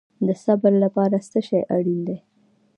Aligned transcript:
د 0.27 0.29
صبر 0.43 0.73
لپاره 0.83 1.15
څه 1.31 1.39
شی 1.47 1.61
اړین 1.75 1.99
دی؟ 2.07 2.17